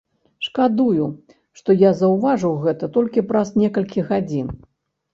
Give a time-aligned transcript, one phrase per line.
[0.45, 1.05] Шкадую,
[1.61, 4.47] што я заўважыў гэта толькі праз некалькі гадзін.